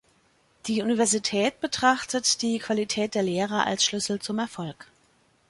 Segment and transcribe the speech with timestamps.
[0.65, 4.87] Die Universität betrachtet die Qualität der Lehre als Schlüssel zum Erfolg.